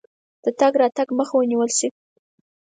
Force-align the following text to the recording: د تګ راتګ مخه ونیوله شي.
د 0.43 0.45
تګ 0.59 0.73
راتګ 0.81 1.07
مخه 1.17 1.33
ونیوله 1.37 1.73
شي. 1.77 1.87